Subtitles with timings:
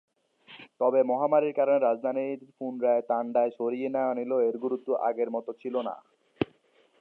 [0.81, 2.25] তবে মহামারীর কারণে রাজধানী
[2.57, 5.95] পুনরায় তান্ডায় সরিয়ে নেয়া নিলেও এর গুরুত্ব আগের মত ছিল না।